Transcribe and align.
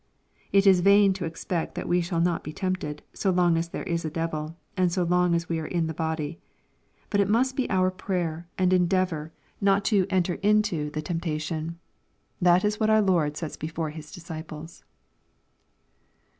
it 0.51 0.65
is 0.65 0.79
vain 0.79 1.13
to 1.13 1.25
expect 1.25 1.75
that 1.75 1.87
we 1.87 2.01
shall 2.01 2.19
not 2.19 2.43
be 2.43 2.51
tempted, 2.51 3.03
so 3.13 3.29
long 3.29 3.55
as 3.55 3.69
there 3.69 3.83
is 3.83 4.03
a 4.03 4.09
devil, 4.09 4.57
and 4.75 4.91
so 4.91 5.03
long 5.03 5.35
as 5.35 5.47
we 5.47 5.61
ai 5.61 5.67
e 5.67 5.71
in 5.71 5.85
the 5.85 5.93
body. 5.93 6.39
But 7.11 7.21
it 7.21 7.29
must 7.29 7.55
be 7.55 7.69
our 7.69 7.91
praysr 7.91 8.45
and 8.57 8.73
endeavor 8.73 9.31
not 9.61 9.85
t» 9.85 9.99
LUKE, 9.99 10.09
CHAP. 10.09 10.17
XXII. 10.25 10.31
425 10.41 10.49
enter 10.49 10.49
into" 10.89 10.99
thi3 10.99 11.05
temptation. 11.05 11.79
This 12.41 12.65
is 12.65 12.79
what 12.79 12.89
our 12.89 13.01
Lord 13.03 13.37
sets 13.37 13.55
before 13.57 13.91
His 13.91 14.11
disciples. 14.11 14.83